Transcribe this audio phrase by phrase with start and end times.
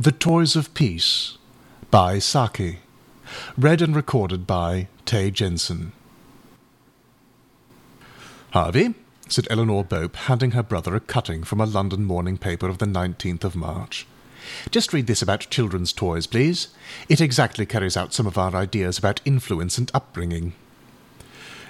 [0.00, 1.38] The Toys of Peace
[1.92, 2.80] by Saki.
[3.56, 5.92] Read and recorded by Tay Jensen.
[8.50, 8.94] Harvey,
[9.28, 12.86] said Eleanor Bope, handing her brother a cutting from a London morning paper of the
[12.86, 14.04] 19th of March.
[14.68, 16.68] Just read this about children's toys, please.
[17.08, 20.54] It exactly carries out some of our ideas about influence and upbringing.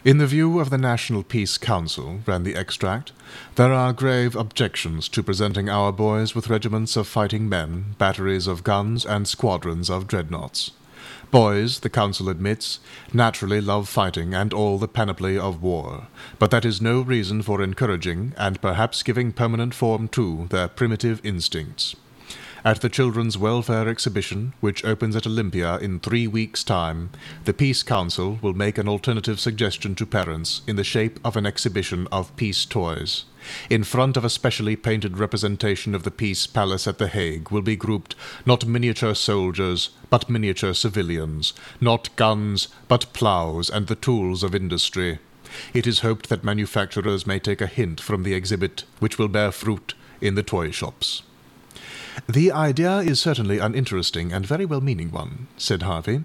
[0.05, 3.12] In the view of the National Peace Council, ran the extract,
[3.54, 8.64] there are grave objections to presenting our boys with regiments of fighting men, batteries of
[8.64, 10.72] guns, and squadrons of dreadnoughts.
[11.31, 12.81] Boys, the Council admits,
[13.14, 17.62] naturally love fighting and all the panoply of war, but that is no reason for
[17.62, 21.96] encouraging, and perhaps giving permanent form to, their primitive instincts.
[22.67, 27.11] At the Children's Welfare Exhibition, which opens at Olympia in three weeks' time,
[27.45, 31.45] the Peace Council will make an alternative suggestion to parents in the shape of an
[31.45, 33.27] exhibition of peace toys.
[33.69, 37.61] In front of a specially painted representation of the Peace Palace at The Hague will
[37.61, 38.14] be grouped
[38.47, 45.19] not miniature soldiers, but miniature civilians, not guns, but ploughs and the tools of industry.
[45.75, 49.53] It is hoped that manufacturers may take a hint from the exhibit, which will bear
[49.53, 51.25] fruit in the toy shops.
[52.29, 56.25] The idea is certainly an interesting and very well meaning one, said Harvey.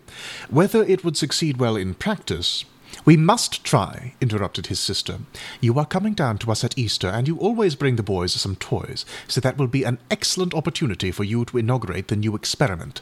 [0.50, 2.66] Whether it would succeed well in practice.
[3.06, 5.20] We must try, interrupted his sister.
[5.62, 8.56] You are coming down to us at Easter, and you always bring the boys some
[8.56, 13.02] toys, so that will be an excellent opportunity for you to inaugurate the new experiment.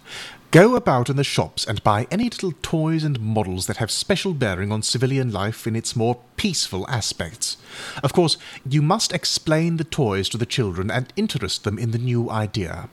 [0.52, 4.34] Go about in the shops and buy any little toys and models that have special
[4.34, 7.58] bearing on civilian life in its more peaceful aspects.
[8.02, 11.98] Of course, you must explain the toys to the children and interest them in the
[11.98, 12.90] new idea.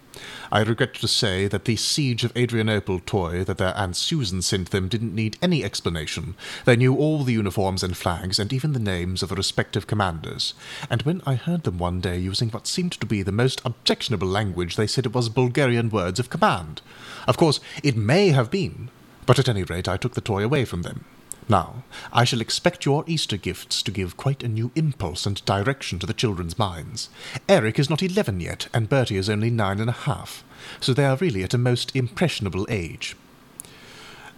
[0.52, 4.70] I regret to say that the Siege of Adrianople toy that their Aunt Susan sent
[4.70, 6.34] them didn't need any explanation.
[6.64, 10.54] They knew all the uniforms and flags, and even the names of the respective commanders.
[10.88, 14.28] And when I heard them one day using what seemed to be the most objectionable
[14.28, 16.82] language, they said it was Bulgarian words of command.
[17.26, 18.90] Of course, it may have been,
[19.26, 21.04] but at any rate I took the toy away from them.
[21.48, 25.98] Now, I shall expect your Easter gifts to give quite a new impulse and direction
[25.98, 27.10] to the children's minds.
[27.48, 30.42] Eric is not eleven yet, and Bertie is only nine and a half,
[30.80, 33.14] so they are really at a most impressionable age.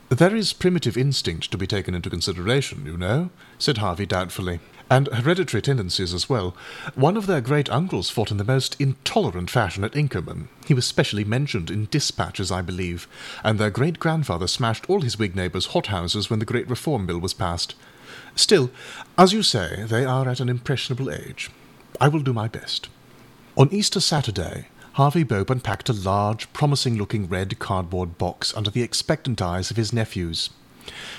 [0.09, 5.09] There is primitive instinct to be taken into consideration, you know, said Harvey doubtfully and
[5.09, 6.55] hereditary tendencies as well.
[6.95, 10.49] One of their great uncles fought in the most intolerant fashion at Inkerman.
[10.67, 13.09] He was specially mentioned in dispatches, I believe,
[13.43, 17.19] and their great grandfather smashed all his Whig neighbours' hothouses when the Great Reform Bill
[17.19, 17.75] was passed.
[18.35, 18.71] Still,
[19.19, 21.51] as you say, they are at an impressionable age.
[22.01, 22.89] I will do my best.
[23.57, 28.83] On Easter Saturday, Harvey Bope unpacked a large, promising looking red cardboard box under the
[28.83, 30.51] expectant eyes of his nephews.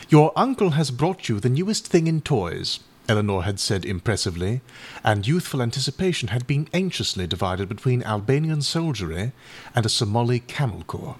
[0.09, 2.79] Your uncle has brought you the newest thing in toys,
[3.09, 4.61] Eleanor had said impressively,
[5.03, 9.31] and youthful anticipation had been anxiously divided between Albanian soldiery
[9.73, 11.17] and a Somali camel corps.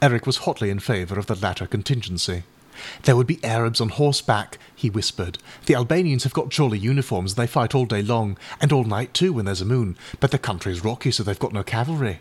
[0.00, 2.44] Eric was hotly in favour of the latter contingency.
[3.02, 5.38] There would be Arabs on horseback, he whispered.
[5.66, 9.12] The Albanians have got jolly uniforms, and they fight all day long, and all night
[9.12, 12.20] too when there's a moon, but the country's rocky, so they've got no cavalry.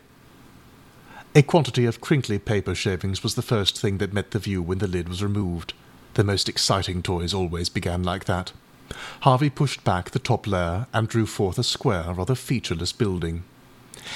[1.36, 4.80] A quantity of crinkly paper shavings was the first thing that met the view when
[4.80, 5.74] the lid was removed.
[6.16, 8.54] The most exciting toys always began like that.
[9.22, 13.44] Harvey pushed back the top layer and drew forth a square, rather featureless building.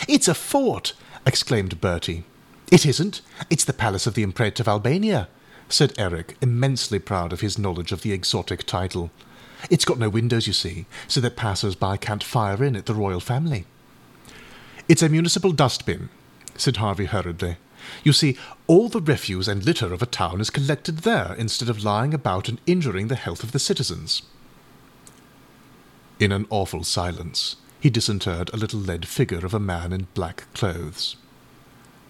[0.07, 0.93] It's a fort!
[1.25, 2.23] exclaimed Bertie.
[2.71, 3.21] It isn't.
[3.49, 5.27] It's the palace of the Mpret of Albania,
[5.67, 9.11] said Eric, immensely proud of his knowledge of the exotic title.
[9.69, 13.19] It's got no windows, you see, so that passers-by can't fire in at the royal
[13.19, 13.65] family.
[14.87, 16.09] It's a municipal dustbin,
[16.55, 17.57] said Harvey hurriedly.
[18.03, 21.83] You see, all the refuse and litter of a town is collected there instead of
[21.83, 24.21] lying about and injuring the health of the citizens.
[26.21, 30.45] In an awful silence, he disinterred a little lead figure of a man in black
[30.53, 31.15] clothes.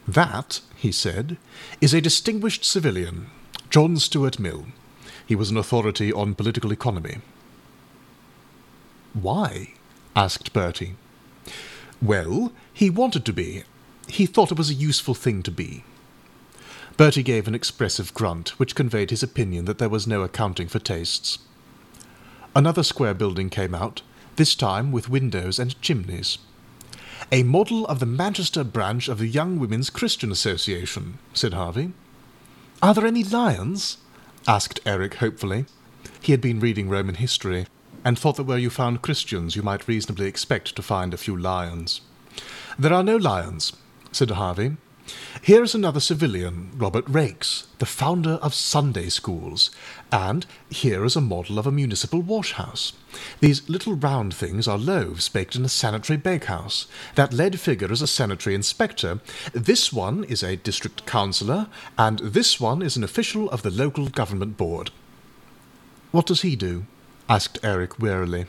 [0.05, 1.37] That, he said,
[1.79, 3.27] is a distinguished civilian,
[3.69, 4.65] John Stuart Mill.
[5.25, 7.19] He was an authority on political economy.
[9.13, 9.75] Why?
[10.13, 10.95] asked Bertie.
[12.01, 13.63] Well, he wanted to be.
[14.09, 15.85] He thought it was a useful thing to be.
[16.97, 20.79] Bertie gave an expressive grunt, which conveyed his opinion that there was no accounting for
[20.79, 21.39] tastes.
[22.53, 24.01] Another square building came out,
[24.35, 26.37] this time with windows and chimneys.
[27.31, 31.93] A model of the Manchester branch of the Young Women's Christian Association, said Harvey.
[32.81, 33.97] Are there any lions?
[34.47, 35.65] asked Eric hopefully.
[36.19, 37.67] He had been reading Roman history,
[38.03, 41.37] and thought that where you found Christians you might reasonably expect to find a few
[41.37, 42.01] lions.
[42.77, 43.73] There are no lions,
[44.11, 44.75] said Harvey,
[45.41, 49.71] Here is another civilian, Robert Raikes, the founder of Sunday schools,
[50.11, 52.93] and here is a model of a municipal washhouse.
[53.39, 56.87] These little round things are loaves baked in a sanitary bakehouse.
[57.15, 59.19] That lead figure is a sanitary inspector.
[59.53, 64.09] This one is a district councillor, and this one is an official of the local
[64.09, 64.91] government board.
[66.11, 66.85] What does he do?
[67.27, 68.45] asked Eric wearily.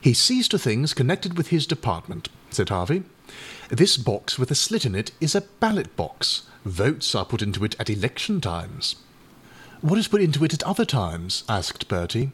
[0.00, 3.02] He sees to things connected with his department, said Harvey.
[3.68, 6.42] This box with a slit in it is a ballot box.
[6.64, 8.96] Votes are put into it at election times.
[9.80, 11.44] What is put into it at other times?
[11.48, 12.32] asked Bertie.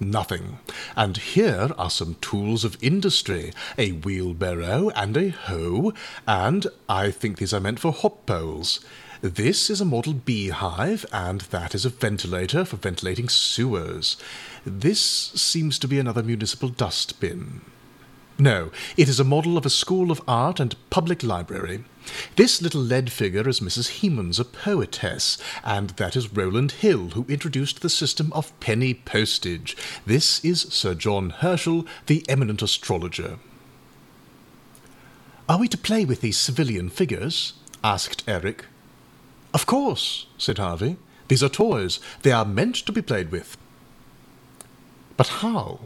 [0.00, 0.58] Nothing.
[0.94, 5.92] And here are some tools of industry a wheelbarrow and a hoe,
[6.26, 8.80] and I think these are meant for hop poles.
[9.20, 14.16] This is a model beehive, and that is a ventilator for ventilating sewers.
[14.64, 17.62] This seems to be another municipal dustbin.
[18.40, 21.82] No, it is a model of a school of art and public library.
[22.36, 23.98] This little lead figure is Mrs.
[23.98, 29.76] Hemans, a poetess, and that is Rowland Hill, who introduced the system of penny postage.
[30.06, 33.40] This is Sir John Herschel, the eminent astrologer.
[35.48, 37.54] Are we to play with these civilian figures?
[37.82, 38.66] asked Eric.
[39.52, 40.96] Of course, said Harvey.
[41.26, 41.98] These are toys.
[42.22, 43.56] They are meant to be played with.
[45.16, 45.80] But how?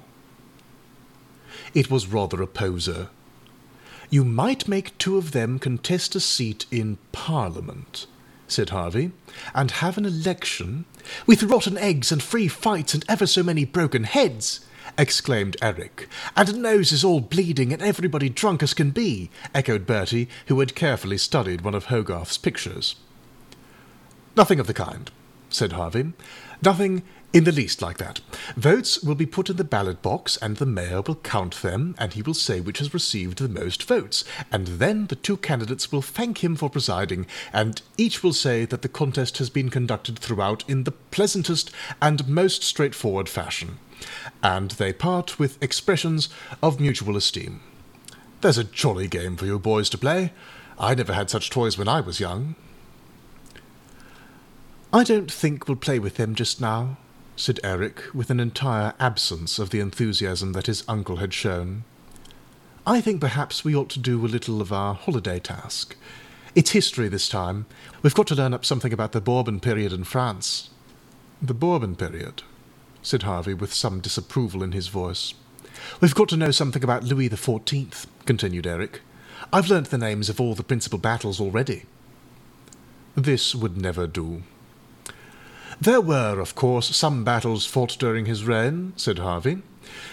[1.75, 3.09] It was rather a poser.
[4.11, 8.07] You might make two of them contest a seat in Parliament,
[8.47, 9.13] said Harvey,
[9.55, 10.85] and have an election.
[11.27, 14.61] With rotten eggs and free fights and ever so many broken heads,
[14.99, 16.09] exclaimed Eric.
[16.37, 21.17] And noses all bleeding and everybody drunk as can be, echoed Bertie, who had carefully
[21.17, 22.97] studied one of Hogarth's pictures.
[24.37, 25.11] Nothing of the kind,
[25.49, 26.13] said Harvey.
[26.63, 28.20] Nothing in the least like that.
[28.56, 32.12] Votes will be put in the ballot box, and the mayor will count them, and
[32.12, 36.02] he will say which has received the most votes, and then the two candidates will
[36.02, 40.62] thank him for presiding, and each will say that the contest has been conducted throughout
[40.69, 41.70] in the pleasantest
[42.00, 43.78] and most straightforward fashion,
[44.43, 46.28] and they part with expressions
[46.62, 47.61] of mutual esteem.
[48.43, 50.32] There's a jolly game for you boys to play.
[50.78, 52.56] I never had such toys when I was young.
[54.93, 56.99] I don't think we'll play with them just now,
[57.43, 61.83] said Eric, with an entire absence of the enthusiasm that his uncle had shown.
[62.87, 65.97] I think perhaps we ought to do a little of our holiday task.
[66.55, 67.67] It's history this time.
[68.00, 70.71] We've got to learn up something about the Bourbon period in France.
[71.43, 72.44] The Bourbon period,
[73.03, 75.35] said Harvey, with some disapproval in his voice.
[76.00, 79.00] We've got to know something about Louis the Fourteenth, continued Eric.
[79.53, 81.87] I've learnt the names of all the principal battles already.
[83.17, 84.45] This would never do,
[85.82, 89.62] there were, of course, some battles fought during his reign, said Harvey,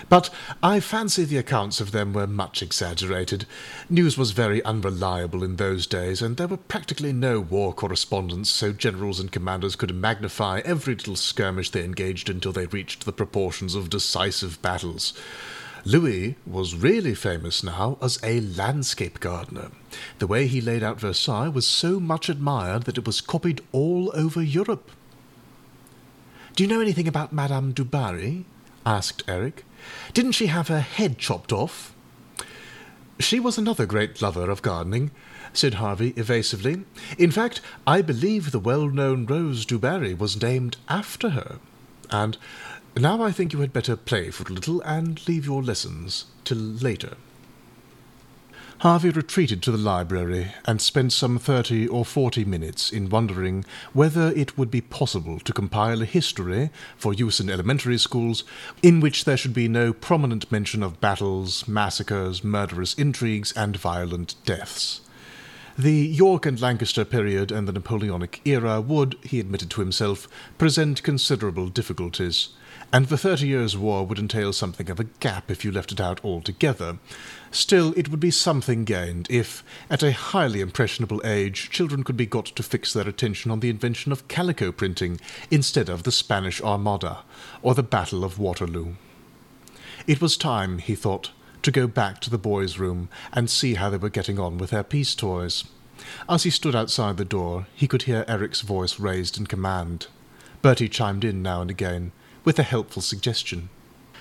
[0.10, 0.32] but
[0.64, 3.46] I fancy the accounts of them were much exaggerated.
[3.88, 8.74] News was very unreliable in those days, and there were practically no war correspondents, so
[8.74, 13.76] generals and commanders could magnify every little skirmish they engaged until they reached the proportions
[13.76, 15.14] of decisive battles.
[15.86, 19.70] Louis was really famous now as a landscape gardener.
[20.18, 24.12] The way he laid out Versailles was so much admired that it was copied all
[24.16, 24.90] over Europe.
[26.60, 28.44] Do you know anything about Madame du Barry?
[28.86, 29.64] asked Eric.
[30.14, 31.96] Didn't she have her head chopped off?
[33.18, 35.12] She was another great lover of gardening,
[35.54, 36.84] said Harvey evasively.
[37.18, 41.60] In fact, I believe the well-known Rose du Barry was named after her.
[42.12, 42.38] And
[42.98, 46.58] now I think you had better play for a little and leave your lessons till
[46.58, 47.16] later.
[48.80, 54.32] Harvey retreated to the library and spent some thirty or forty minutes in wondering whether
[54.38, 58.46] it would be possible to compile a history for use in elementary schools
[58.82, 64.36] in which there should be no prominent mention of battles, massacres, murderous intrigues, and violent
[64.46, 65.02] deaths.
[65.78, 70.26] The York and Lancaster period and the Napoleonic era would, he admitted to himself,
[70.58, 72.50] present considerable difficulties,
[72.92, 76.02] and the Thirty Years' War would entail something of a gap if you left it
[76.02, 76.98] out altogether.
[77.52, 82.26] Still, it would be something gained if, at a highly impressionable age, children could be
[82.26, 85.20] got to fix their attention on the invention of calico printing
[85.52, 87.20] instead of the Spanish Armada
[87.62, 88.96] or the Battle of Waterloo.
[90.08, 91.32] It was time, he thought,
[91.62, 94.72] to go back to the boys' room and see how they were getting on with
[94.72, 95.66] their peace toys.
[96.28, 100.08] As he stood outside the door, he could hear Eric's voice raised in command.
[100.62, 102.12] Bertie chimed in now and again,
[102.50, 103.70] with a helpful suggestion.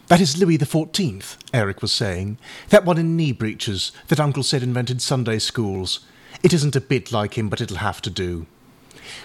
[0.08, 2.36] That is Louis the Fourteenth, Eric was saying.
[2.68, 6.00] That one in knee breeches that Uncle said invented Sunday schools.
[6.42, 8.44] It isn't a bit like him, but it'll have to do.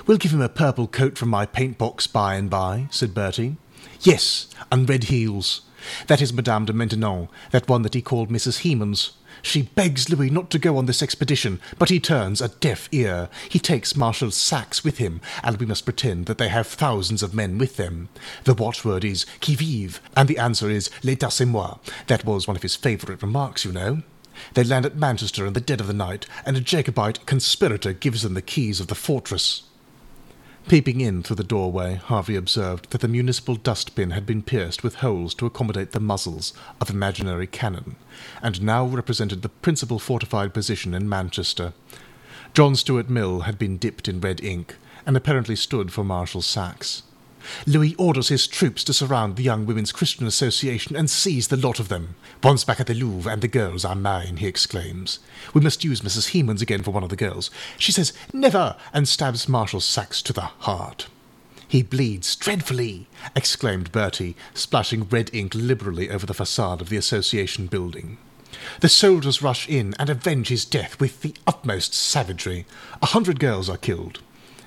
[0.07, 3.57] We'll give him a purple coat from my paint box by and by, said Bertie.
[3.99, 5.63] Yes, and red heels.
[6.07, 8.61] That is Madame de Maintenon, that one that he called Mrs.
[8.61, 9.11] Hemans.
[9.45, 13.29] She begs Louis not to go on this expedition, but he turns a deaf ear.
[13.49, 17.33] He takes Marshal Saxe with him, and we must pretend that they have thousands of
[17.33, 18.07] men with them.
[18.45, 21.77] The watchword is qui vive, and the answer is l'état c'est moi.
[22.07, 24.01] That was one of his favourite remarks, you know.
[24.53, 28.23] They land at Manchester in the dead of the night, and a Jacobite conspirator gives
[28.23, 29.63] them the keys of the fortress.
[30.67, 34.95] Peeping in through the doorway, Harvey observed that the municipal dustbin had been pierced with
[34.95, 37.97] holes to accommodate the muzzles of imaginary cannon,
[38.41, 41.73] and now represented the principal fortified position in Manchester.
[42.53, 47.03] John Stuart Mill had been dipped in red ink, and apparently stood for Marshal Saxe.
[47.65, 51.79] Louis orders his troops to surround the Young Women's Christian Association and seize the lot
[51.79, 52.15] of them.
[52.43, 55.19] Once back at the Louvre, and the girls are mine, he exclaims.
[55.53, 56.31] We must use Mrs.
[56.31, 57.49] Hemans again for one of the girls.
[57.77, 58.75] She says, Never!
[58.93, 61.07] and stabs Marshal Saxe to the heart.
[61.67, 67.67] He bleeds dreadfully, exclaimed Bertie, splashing red ink liberally over the facade of the Association
[67.67, 68.17] building.
[68.81, 72.65] The soldiers rush in and avenge his death with the utmost savagery.
[73.01, 74.19] A hundred girls are killed.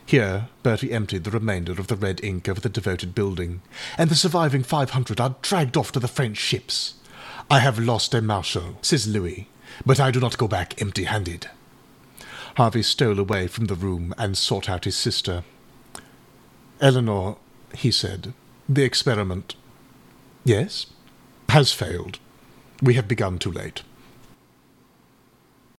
[0.07, 3.61] Here, Bertie emptied the remainder of the red ink over the devoted building,
[3.99, 6.95] and the surviving five hundred are dragged off to the French ships.
[7.51, 9.49] I have lost a marshal, says Louis,
[9.85, 11.51] but I do not go back empty-handed.
[12.57, 15.43] Harvey stole away from the room and sought out his sister.
[16.81, 17.37] Eleanor,
[17.75, 18.33] he said,
[18.69, 19.55] the experiment,
[20.45, 20.87] yes,
[21.49, 22.19] has failed.
[22.81, 23.83] We have begun too late.